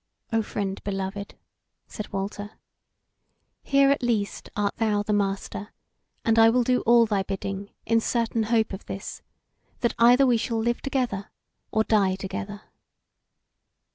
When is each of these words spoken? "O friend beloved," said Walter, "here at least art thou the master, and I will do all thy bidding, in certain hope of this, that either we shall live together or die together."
"O 0.33 0.41
friend 0.41 0.83
beloved," 0.83 1.35
said 1.85 2.11
Walter, 2.11 2.53
"here 3.61 3.91
at 3.91 4.01
least 4.01 4.49
art 4.55 4.75
thou 4.77 5.03
the 5.03 5.13
master, 5.13 5.71
and 6.25 6.39
I 6.39 6.49
will 6.49 6.63
do 6.63 6.81
all 6.87 7.05
thy 7.05 7.21
bidding, 7.21 7.69
in 7.85 7.99
certain 7.99 8.41
hope 8.49 8.73
of 8.73 8.87
this, 8.87 9.21
that 9.81 9.93
either 9.99 10.25
we 10.25 10.37
shall 10.37 10.57
live 10.57 10.81
together 10.81 11.29
or 11.71 11.83
die 11.83 12.15
together." 12.15 12.61